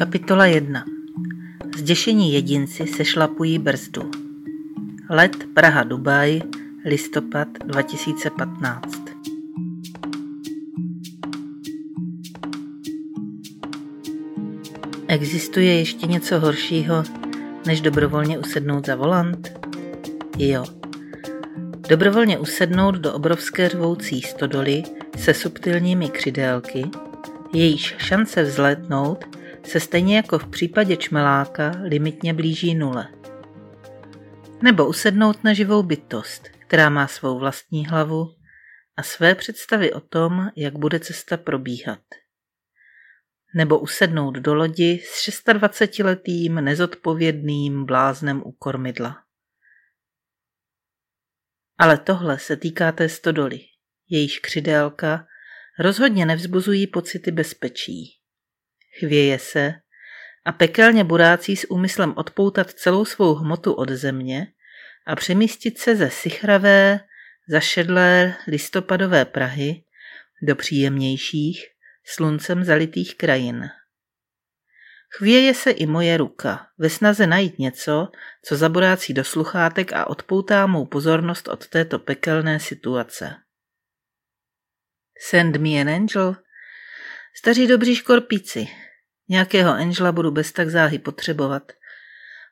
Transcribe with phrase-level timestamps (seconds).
[0.00, 0.84] Kapitola 1
[1.76, 4.10] Zděšení jedinci se šlapují brzdu.
[5.10, 6.40] Let Praha Dubaj,
[6.84, 9.04] listopad 2015
[15.08, 17.04] Existuje ještě něco horšího,
[17.66, 19.52] než dobrovolně usednout za volant?
[20.38, 20.64] Jo.
[21.88, 24.82] Dobrovolně usednout do obrovské řvoucí stodoly
[25.16, 26.84] se subtilními křidélky,
[27.52, 33.08] jejíž šance vzlétnout se stejně jako v případě čmeláka limitně blíží nule.
[34.62, 38.26] Nebo usednout na živou bytost, která má svou vlastní hlavu
[38.96, 42.00] a své představy o tom, jak bude cesta probíhat.
[43.54, 49.16] Nebo usednout do lodi s 26-letým nezodpovědným bláznem u kormidla.
[51.78, 53.60] Ale tohle se týká té stodoly,
[54.08, 55.26] jejíž křidélka
[55.78, 58.19] rozhodně nevzbuzují pocity bezpečí
[59.00, 59.74] chvěje se
[60.44, 64.46] a pekelně burácí s úmyslem odpoutat celou svou hmotu od země
[65.06, 67.00] a přemístit se ze sichravé,
[67.48, 69.84] zašedlé listopadové Prahy
[70.42, 71.66] do příjemnějších,
[72.04, 73.70] sluncem zalitých krajin.
[75.12, 78.08] Chvěje se i moje ruka, ve snaze najít něco,
[78.44, 83.34] co zaborácí do sluchátek a odpoutá mou pozornost od této pekelné situace.
[85.28, 86.36] Send me an angel?
[87.36, 88.68] Staří dobří škorpíci,
[89.30, 91.72] Nějakého Angela budu bez tak záhy potřebovat.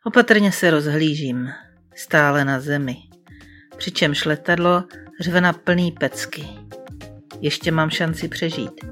[0.05, 1.51] Opatrně se rozhlížím,
[1.95, 2.97] stále na zemi.
[3.77, 4.85] Přičemž letadlo
[5.21, 6.49] řve na plný pecky.
[7.41, 8.85] Ještě mám šanci přežít.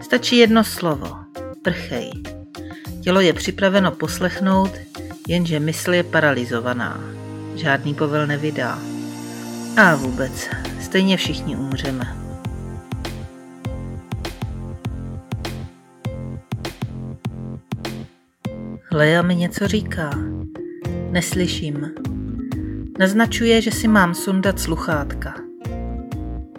[0.00, 1.16] Stačí jedno slovo.
[1.64, 2.12] Prchej.
[3.02, 4.70] Tělo je připraveno poslechnout,
[5.28, 7.00] jenže mysl je paralizovaná.
[7.54, 8.78] Žádný povel nevydá.
[9.76, 10.48] A vůbec,
[10.80, 12.21] stejně všichni umřeme.
[18.94, 20.10] Lea mi něco říká.
[21.10, 21.94] Neslyším.
[22.98, 25.34] Naznačuje, že si mám sundat sluchátka.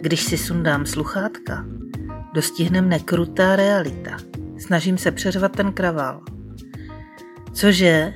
[0.00, 1.64] Když si sundám sluchátka,
[2.32, 4.16] dostihne mne krutá realita.
[4.58, 6.24] Snažím se přeřvat ten kravál.
[7.52, 8.14] Cože?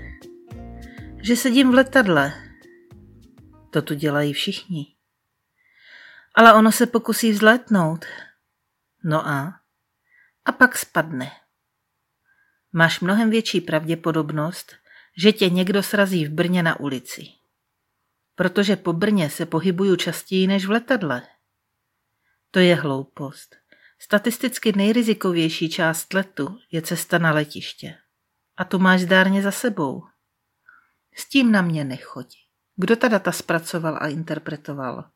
[1.23, 2.33] Že sedím v letadle.
[3.71, 4.87] To tu dělají všichni.
[6.35, 8.05] Ale ono se pokusí vzlétnout.
[9.05, 9.55] No a?
[10.45, 11.31] A pak spadne
[12.79, 14.73] máš mnohem větší pravděpodobnost,
[15.17, 17.27] že tě někdo srazí v Brně na ulici.
[18.35, 21.23] Protože po Brně se pohybuju častěji než v letadle.
[22.51, 23.57] To je hloupost.
[23.99, 27.99] Statisticky nejrizikovější část letu je cesta na letiště.
[28.57, 30.03] A tu máš zdárně za sebou.
[31.15, 32.39] S tím na mě nechodí.
[32.77, 35.11] Kdo ta data zpracoval a interpretoval?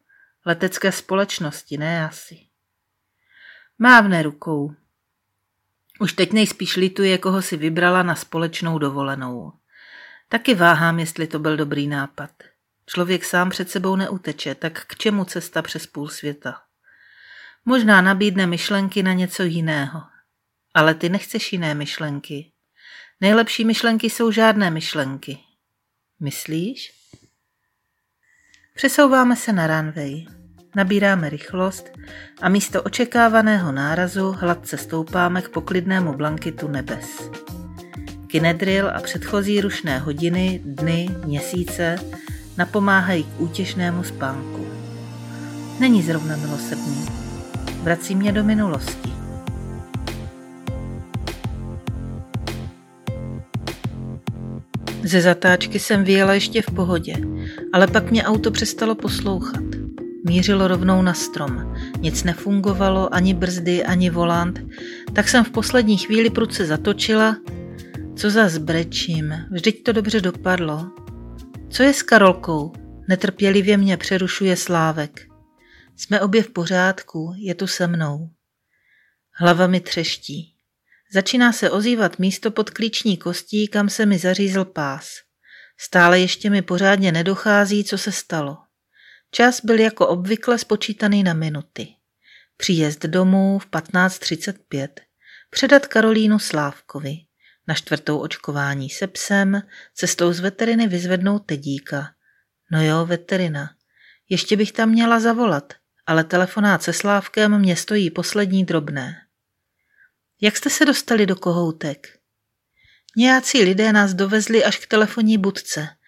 [0.46, 2.46] Letecké společnosti, ne asi.
[3.78, 4.74] Mávne rukou,
[6.02, 9.52] už teď nejspíš lituje, koho si vybrala na společnou dovolenou.
[10.28, 12.30] Taky váhám, jestli to byl dobrý nápad.
[12.86, 16.60] Člověk sám před sebou neuteče, tak k čemu cesta přes půl světa?
[17.64, 20.02] Možná nabídne myšlenky na něco jiného.
[20.74, 22.52] Ale ty nechceš jiné myšlenky.
[23.20, 25.38] Nejlepší myšlenky jsou žádné myšlenky.
[26.20, 26.92] Myslíš?
[28.74, 30.41] Přesouváme se na runway.
[30.76, 31.98] Nabíráme rychlost
[32.42, 37.30] a místo očekávaného nárazu hladce stoupáme k poklidnému blankitu nebes.
[38.26, 41.96] Kinedril a předchozí rušné hodiny, dny, měsíce
[42.58, 44.66] napomáhají k útěšnému spánku.
[45.80, 47.06] Není zrovna milosrdný.
[47.82, 49.12] Vrací mě do minulosti.
[55.04, 57.14] Ze zatáčky jsem vyjela ještě v pohodě,
[57.72, 59.71] ale pak mě auto přestalo poslouchat.
[60.24, 61.74] Mířilo rovnou na strom.
[61.98, 64.60] Nic nefungovalo, ani brzdy, ani volant,
[65.12, 67.36] tak jsem v poslední chvíli prudce zatočila.
[68.16, 70.90] Co za zbrečím, vždyť to dobře dopadlo.
[71.70, 72.72] Co je s Karolkou?
[73.08, 75.20] Netrpělivě mě přerušuje Slávek.
[75.96, 78.30] Jsme obě v pořádku, je tu se mnou.
[79.34, 80.54] Hlava mi třeští.
[81.14, 85.08] Začíná se ozývat místo pod klíční kostí, kam se mi zařízl pás.
[85.78, 88.56] Stále ještě mi pořádně nedochází, co se stalo.
[89.34, 91.88] Čas byl jako obvykle spočítaný na minuty.
[92.56, 94.88] Příjezd domů v 15.35,
[95.50, 97.16] předat Karolínu Slávkovi,
[97.68, 99.62] na čtvrtou očkování se psem,
[99.94, 102.14] cestou z veteriny vyzvednout tedíka.
[102.72, 103.70] No jo, veterina.
[104.28, 105.72] Ještě bych tam měla zavolat,
[106.06, 109.16] ale telefonát se Slávkem mě stojí poslední drobné.
[110.40, 112.18] Jak jste se dostali do kohoutek?
[113.16, 115.88] Nějací lidé nás dovezli až k telefonní budce–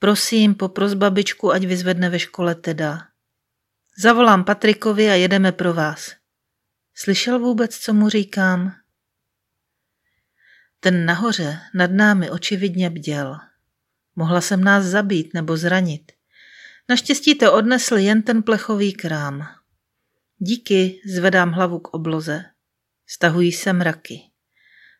[0.00, 3.12] Prosím, popros babičku, ať vyzvedne ve škole teda.
[4.00, 6.16] Zavolám Patrikovi a jedeme pro vás.
[6.94, 8.72] Slyšel vůbec, co mu říkám?
[10.80, 13.36] Ten nahoře nad námi očividně bděl.
[14.16, 16.12] Mohla jsem nás zabít nebo zranit.
[16.88, 19.48] Naštěstí to odnesl jen ten plechový krám.
[20.38, 22.44] Díky, zvedám hlavu k obloze.
[23.06, 24.20] Stahují se mraky.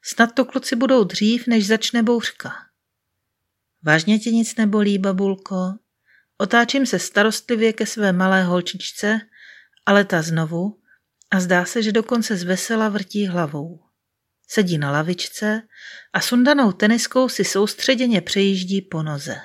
[0.02, 2.69] Snad to kluci budou dřív, než začne bouřka.
[3.82, 5.56] Vážně tě nic nebolí, babulko?
[6.38, 9.20] Otáčím se starostlivě ke své malé holčičce,
[9.86, 10.78] ale ta znovu
[11.30, 13.80] a zdá se, že dokonce z vesela vrtí hlavou.
[14.48, 15.62] Sedí na lavičce
[16.12, 19.36] a sundanou teniskou si soustředěně přejíždí po noze.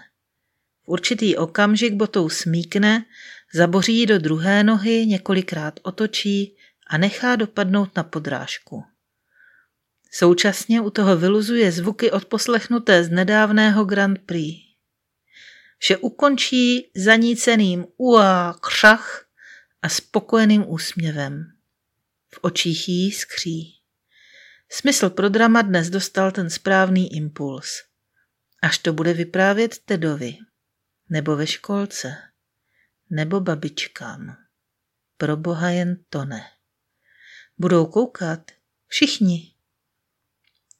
[0.83, 3.05] V určitý okamžik botou smíkne,
[3.53, 6.55] zaboří do druhé nohy, několikrát otočí
[6.87, 8.83] a nechá dopadnout na podrážku.
[10.17, 14.57] Současně u toho vyluzuje zvuky odposlechnuté z nedávného Grand Prix.
[15.77, 19.25] Vše ukončí zaníceným ua křach
[19.81, 21.45] a spokojeným úsměvem.
[22.33, 23.81] V očích jí skří.
[24.69, 27.83] Smysl pro drama dnes dostal ten správný impuls.
[28.61, 30.37] Až to bude vyprávět Tedovi,
[31.09, 32.15] nebo ve školce,
[33.09, 34.37] nebo babičkám.
[35.17, 36.43] Pro boha jen to ne.
[37.57, 38.51] Budou koukat
[38.87, 39.54] všichni.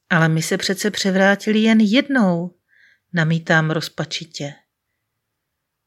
[0.10, 2.56] Ale my se přece převrátili jen jednou,
[3.14, 4.54] namítám rozpačitě.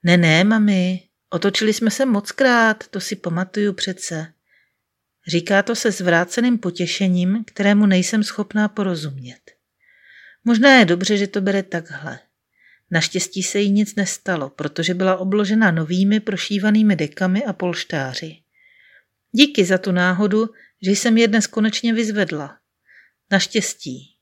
[0.03, 4.33] Ne, ne, mami, otočili jsme se mockrát, to si pamatuju přece.
[5.27, 9.41] Říká to se zvráceným potěšením, kterému nejsem schopná porozumět.
[10.45, 12.19] Možná je dobře, že to bere takhle.
[12.91, 18.37] Naštěstí se jí nic nestalo, protože byla obložena novými prošívanými dekami a polštáři.
[19.33, 20.49] Díky za tu náhodu,
[20.83, 22.59] že jsem je dnes konečně vyzvedla.
[23.31, 24.15] Naštěstí.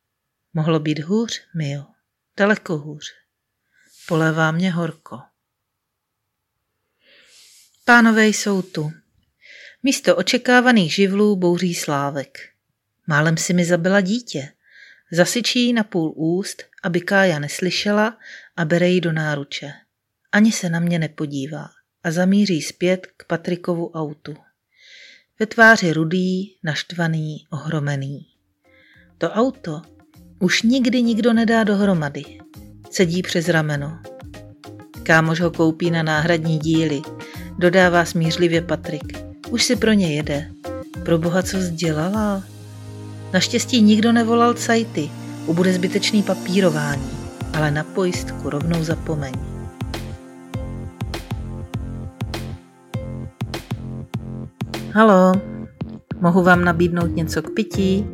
[0.54, 1.84] Mohlo být hůř, Mio.
[2.36, 3.04] Daleko hůř.
[4.08, 5.20] Polévá mě horko.
[7.84, 8.92] Pánové jsou tu.
[9.82, 12.38] Místo očekávaných živlů bouří slávek.
[13.06, 14.52] Málem si mi zabila dítě.
[15.12, 18.18] Zasyčí na půl úst, aby Kája neslyšela
[18.56, 19.72] a bere ji do náruče.
[20.32, 21.68] Ani se na mě nepodívá
[22.02, 24.36] a zamíří zpět k Patrikovu autu.
[25.38, 28.35] Ve tváři rudý, naštvaný, ohromený.
[29.18, 29.82] To auto
[30.38, 32.24] už nikdy nikdo nedá dohromady.
[32.90, 33.98] Cedí přes rameno.
[35.02, 37.02] Kámoš ho koupí na náhradní díly.
[37.58, 39.24] Dodává smířlivě Patrik.
[39.50, 40.50] Už si pro ně jede.
[41.04, 42.42] Pro boha, co sdělala?
[43.32, 45.10] Naštěstí nikdo nevolal cajty.
[45.46, 47.10] Ubude zbytečný papírování.
[47.54, 49.32] Ale na pojistku rovnou zapomeň.
[54.92, 55.32] Halo,
[56.20, 58.06] mohu vám nabídnout něco k pití?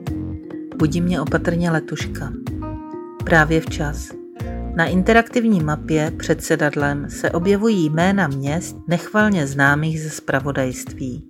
[0.83, 2.33] Budí mě opatrně letuška.
[3.25, 4.09] Právě včas.
[4.77, 11.29] Na interaktivní mapě před sedadlem se objevují jména měst nechvalně známých ze spravodajství.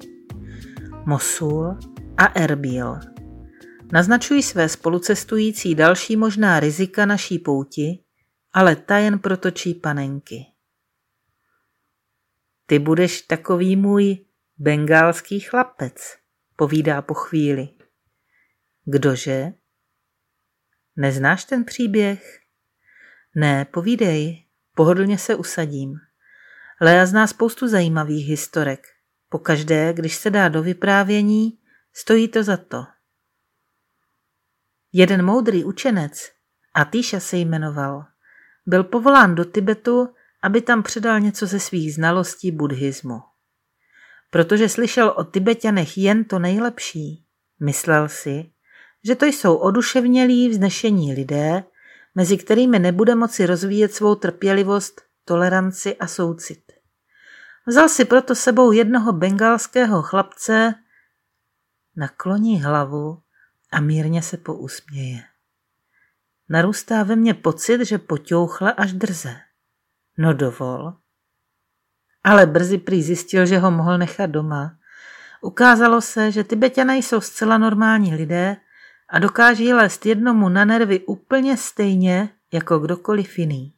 [1.06, 1.78] Mosul
[2.16, 2.99] a Erbil.
[3.93, 7.98] Naznačují své spolucestující další možná rizika naší pouti,
[8.52, 10.46] ale ta jen protočí panenky.
[12.66, 14.19] Ty budeš takový můj
[14.58, 16.16] bengálský chlapec,
[16.56, 17.69] povídá po chvíli.
[18.84, 19.52] Kdože?
[20.96, 22.40] Neznáš ten příběh?
[23.34, 25.94] Ne, povídej, pohodlně se usadím.
[26.81, 28.87] Lea zná spoustu zajímavých historek.
[29.29, 31.58] Pokaždé, když se dá do vyprávění,
[31.93, 32.84] stojí to za to.
[34.93, 36.31] Jeden moudrý učenec,
[36.74, 38.05] Atýša se jmenoval,
[38.67, 43.20] byl povolán do Tibetu, aby tam předal něco ze svých znalostí buddhismu.
[44.31, 47.27] Protože slyšel o Tibetanech jen to nejlepší,
[47.60, 48.51] myslel si,
[49.04, 51.64] že to jsou oduševnělí, vznešení lidé,
[52.14, 56.72] mezi kterými nebude moci rozvíjet svou trpělivost, toleranci a soucit.
[57.66, 60.74] Vzal si proto sebou jednoho bengalského chlapce,
[61.96, 63.22] nakloní hlavu
[63.72, 65.22] a mírně se pousměje.
[66.48, 69.36] Narůstá ve mně pocit, že poťouchla až drze.
[70.18, 70.92] No dovol.
[72.24, 74.78] Ale brzy prý zjistil, že ho mohl nechat doma.
[75.40, 78.56] Ukázalo se, že Tibetané jsou zcela normální lidé
[79.12, 83.74] a dokáží lézt jednomu na nervy úplně stejně jako kdokoliv jiný.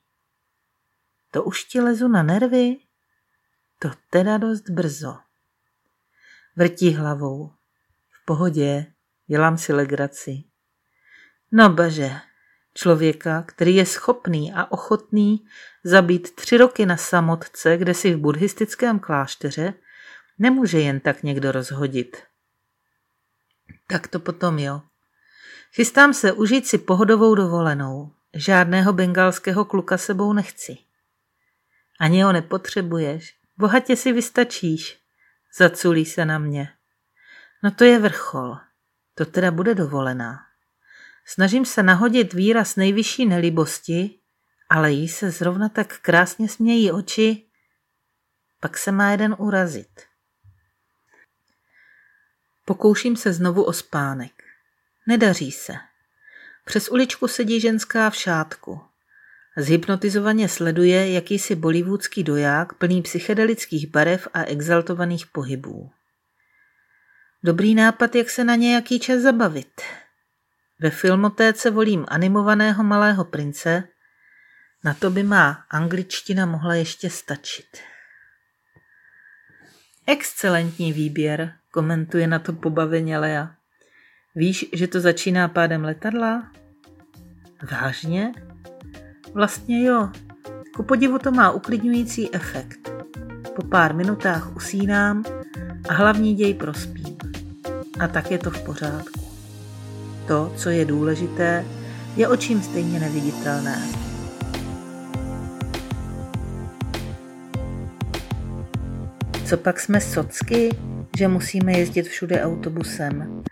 [1.30, 2.76] To už ti lezu na nervy?
[3.78, 5.16] To teda dost brzo.
[6.56, 7.52] Vrtí hlavou.
[8.10, 8.86] V pohodě,
[9.26, 10.44] dělám si legraci.
[11.52, 12.10] No bože,
[12.74, 15.46] člověka, který je schopný a ochotný
[15.84, 19.74] zabít tři roky na samotce, kde si v buddhistickém klášteře,
[20.38, 22.16] nemůže jen tak někdo rozhodit.
[23.86, 24.82] Tak to potom jo.
[25.76, 28.12] Chystám se užít si pohodovou dovolenou.
[28.34, 30.78] Žádného bengalského kluka sebou nechci.
[32.00, 33.36] Ani ho nepotřebuješ.
[33.56, 34.98] Bohatě si vystačíš.
[35.58, 36.72] Zaculí se na mě.
[37.62, 38.56] No to je vrchol.
[39.14, 40.40] To teda bude dovolená.
[41.26, 44.18] Snažím se nahodit výraz nejvyšší nelibosti,
[44.70, 47.46] ale jí se zrovna tak krásně smějí oči,
[48.60, 50.02] pak se má jeden urazit.
[52.64, 54.43] Pokouším se znovu o spánek.
[55.06, 55.72] Nedaří se.
[56.64, 58.80] Přes uličku sedí ženská v šátku.
[59.56, 65.90] Zhypnotizovaně sleduje jakýsi bollywoodský doják plný psychedelických barev a exaltovaných pohybů.
[67.42, 69.82] Dobrý nápad, jak se na nějaký čas zabavit.
[70.80, 73.88] Ve filmotéce volím animovaného malého prince,
[74.84, 77.78] na to by má angličtina mohla ještě stačit.
[80.06, 83.56] Excelentní výběr, komentuje na to pobaveně Lea.
[84.36, 86.50] Víš, že to začíná pádem letadla?
[87.70, 88.32] Vážně?
[89.34, 90.08] Vlastně jo.
[90.76, 92.92] Ku podivu to má uklidňující efekt.
[93.56, 95.24] Po pár minutách usínám
[95.88, 97.16] a hlavní děj prospím.
[98.00, 99.20] A tak je to v pořádku.
[100.26, 101.64] To, co je důležité,
[102.16, 103.82] je očím stejně neviditelné.
[109.44, 110.76] Co pak jsme socky,
[111.18, 113.44] že musíme jezdit všude autobusem?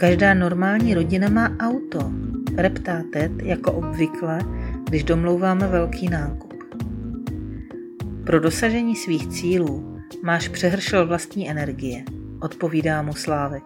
[0.00, 2.10] Každá normální rodina má auto,
[2.56, 4.38] reptá Ted jako obvykle,
[4.88, 6.54] když domlouváme velký nákup.
[8.26, 12.04] Pro dosažení svých cílů máš přehršel vlastní energie,
[12.40, 13.64] odpovídá mu Slávek.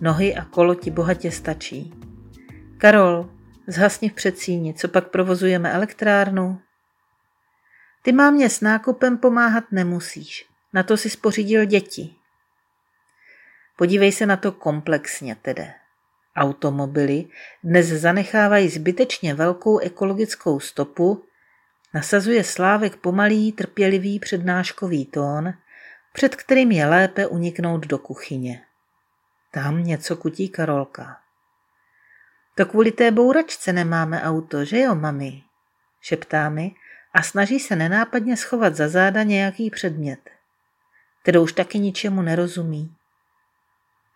[0.00, 1.94] Nohy a kolo ti bohatě stačí.
[2.78, 3.30] Karol,
[3.66, 6.60] zhasni v předsíni, co pak provozujeme elektrárnu?
[8.02, 10.46] Ty mámě s nákupem pomáhat nemusíš.
[10.72, 12.21] Na to si spořídil děti.
[13.82, 15.72] Podívej se na to komplexně tedy.
[16.36, 17.24] Automobily
[17.64, 21.24] dnes zanechávají zbytečně velkou ekologickou stopu,
[21.94, 25.54] nasazuje Slávek pomalý, trpělivý přednáškový tón,
[26.12, 28.62] před kterým je lépe uniknout do kuchyně.
[29.52, 31.20] Tam něco kutí Karolka.
[32.54, 35.42] To kvůli té bouračce nemáme auto, že jo, mami?
[36.00, 36.74] Šeptá mi
[37.14, 40.30] a snaží se nenápadně schovat za záda nějaký předmět.
[41.22, 42.96] kterou už taky ničemu nerozumí.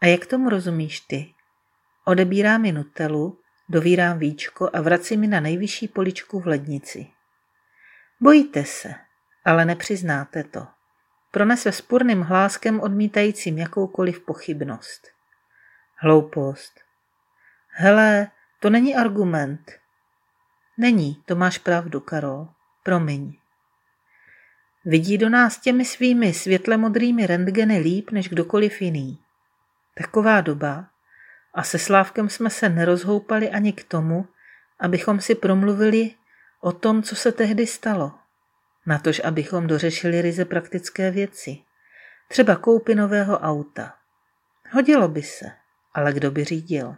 [0.06, 1.34] A jak tomu rozumíš ty?
[2.04, 7.06] Odebírám mi nutelu, dovírám víčko a vracím mi na nejvyšší poličku v lednici.
[8.20, 8.94] Bojíte se,
[9.44, 10.66] ale nepřiznáte to.
[11.30, 15.08] Pronese spurným hláskem odmítajícím jakoukoliv pochybnost.
[15.96, 16.80] Hloupost.
[17.68, 19.72] Hele, to není argument.
[20.78, 22.48] Není, to máš pravdu, Karol.
[22.82, 23.32] Promiň.
[24.84, 29.25] Vidí do nás těmi svými světle modrými rentgeny líp než kdokoliv jiný.
[29.98, 30.88] Taková doba
[31.54, 34.28] a se Slávkem jsme se nerozhoupali ani k tomu,
[34.80, 36.14] abychom si promluvili
[36.60, 38.12] o tom, co se tehdy stalo.
[38.86, 41.58] Natož abychom dořešili ryze praktické věci.
[42.28, 43.94] Třeba koupy nového auta.
[44.72, 45.50] Hodilo by se,
[45.94, 46.96] ale kdo by řídil?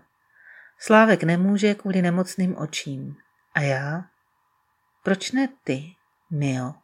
[0.78, 3.16] Slávek nemůže kvůli nemocným očím.
[3.54, 4.04] A já?
[5.02, 5.94] Proč ne ty,
[6.30, 6.74] Mio?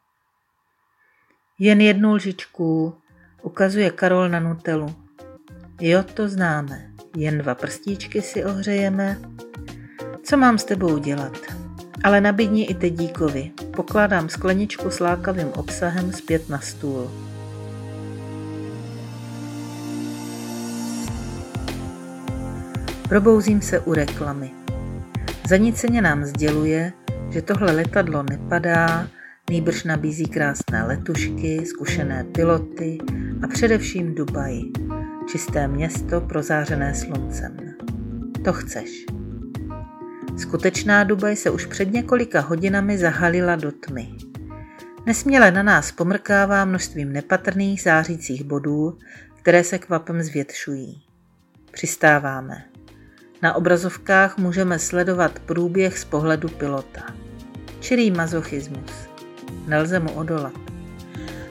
[1.59, 3.01] Jen jednu lžičku,
[3.41, 5.04] ukazuje Karol na Nutelu.
[5.81, 6.89] Jo, to známe.
[7.17, 9.17] Jen dva prstíčky si ohřejeme.
[10.23, 11.37] Co mám s tebou dělat?
[12.03, 13.51] Ale nabídni i teď díkovi.
[13.75, 17.11] Pokládám skleničku s lákavým obsahem zpět na stůl.
[23.09, 24.51] Probouzím se u reklamy.
[25.49, 26.93] Zaníceně nám sděluje,
[27.29, 29.07] že tohle letadlo nepadá,
[29.49, 32.97] nýbrž nabízí krásné letušky, zkušené piloty
[33.43, 34.61] a především Dubaj,
[35.27, 37.57] čisté město prozářené sluncem.
[38.43, 39.05] To chceš.
[40.37, 44.09] Skutečná Dubaj se už před několika hodinami zahalila do tmy.
[45.05, 48.97] Nesměle na nás pomrkává množstvím nepatrných zářících bodů,
[49.41, 51.03] které se kvapem zvětšují.
[51.71, 52.63] Přistáváme.
[53.41, 57.01] Na obrazovkách můžeme sledovat průběh z pohledu pilota.
[57.79, 58.91] Čirý mazochismus.
[59.67, 60.53] Nelze mu odolat.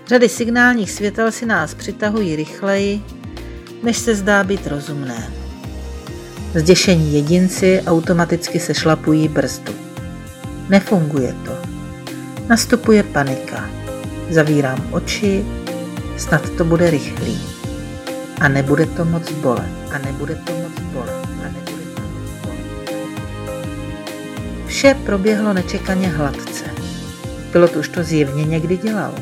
[0.07, 3.02] Řady signálních světel si nás přitahují rychleji,
[3.85, 5.31] než se zdá být rozumné.
[6.55, 9.73] Zděšení jedinci automaticky se šlapují brzdu.
[10.69, 11.53] Nefunguje to.
[12.49, 13.71] Nastupuje panika.
[14.31, 15.45] Zavírám oči,
[16.17, 17.41] snad to bude rychlý.
[18.41, 19.73] A nebude to moc bolet.
[19.93, 21.26] A nebude to moc bolet.
[21.41, 22.64] A nebude to moc bolet.
[24.67, 26.64] Vše proběhlo nečekaně hladce.
[27.53, 29.14] Pilot už to zjevně někdy dělal.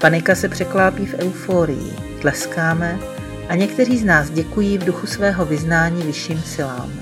[0.00, 1.92] Panika se překlápí v euforii.
[2.20, 2.98] Tleskáme,
[3.48, 6.92] a někteří z nás děkují v duchu svého vyznání vyšším silám.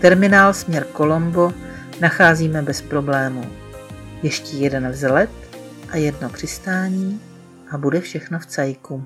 [0.00, 1.52] Terminál směr Kolombo
[2.00, 3.44] nacházíme bez problémů.
[4.22, 5.30] Ještě jeden vzlet
[5.90, 7.20] a jedno přistání
[7.70, 9.04] a bude všechno v cajku.